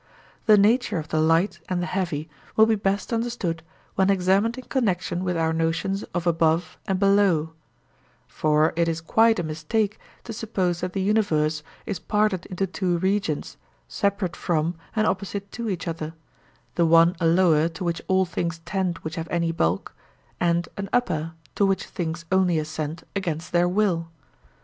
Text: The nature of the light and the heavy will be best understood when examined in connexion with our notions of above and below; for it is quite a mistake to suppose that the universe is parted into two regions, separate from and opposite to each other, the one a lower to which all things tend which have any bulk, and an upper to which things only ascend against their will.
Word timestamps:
The 0.47 0.57
nature 0.57 0.97
of 0.97 1.09
the 1.09 1.19
light 1.21 1.59
and 1.69 1.79
the 1.79 1.85
heavy 1.85 2.27
will 2.55 2.65
be 2.65 2.73
best 2.73 3.13
understood 3.13 3.61
when 3.93 4.09
examined 4.09 4.57
in 4.57 4.63
connexion 4.63 5.23
with 5.23 5.37
our 5.37 5.53
notions 5.53 6.01
of 6.15 6.25
above 6.25 6.79
and 6.87 6.97
below; 6.97 7.53
for 8.27 8.73
it 8.75 8.87
is 8.87 8.99
quite 8.99 9.37
a 9.37 9.43
mistake 9.43 9.99
to 10.23 10.33
suppose 10.33 10.81
that 10.81 10.93
the 10.93 11.03
universe 11.03 11.61
is 11.85 11.99
parted 11.99 12.47
into 12.47 12.65
two 12.65 12.97
regions, 12.97 13.57
separate 13.87 14.35
from 14.35 14.73
and 14.95 15.05
opposite 15.05 15.51
to 15.51 15.69
each 15.69 15.87
other, 15.87 16.15
the 16.73 16.85
one 16.87 17.15
a 17.19 17.27
lower 17.27 17.69
to 17.69 17.83
which 17.83 18.01
all 18.07 18.25
things 18.25 18.57
tend 18.65 18.97
which 19.03 19.13
have 19.17 19.27
any 19.29 19.51
bulk, 19.51 19.93
and 20.39 20.67
an 20.77 20.89
upper 20.91 21.33
to 21.53 21.63
which 21.63 21.83
things 21.85 22.25
only 22.31 22.57
ascend 22.57 23.03
against 23.15 23.51
their 23.51 23.69
will. 23.69 24.09